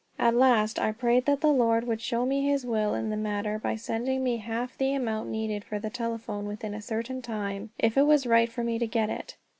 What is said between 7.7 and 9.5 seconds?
if it was right for me to get it.